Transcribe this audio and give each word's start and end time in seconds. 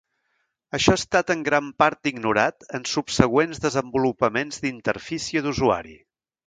Això 0.77 0.95
ha 0.95 0.99
estat 0.99 1.33
en 1.33 1.43
gran 1.49 1.67
part 1.83 2.11
ignorat 2.13 2.67
en 2.79 2.89
subsegüents 2.95 3.63
desenvolupaments 3.69 4.63
d'interfície 4.67 5.47
d'usuari. 5.49 5.99